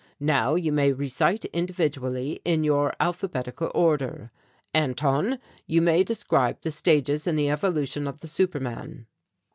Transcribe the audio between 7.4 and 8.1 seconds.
evolution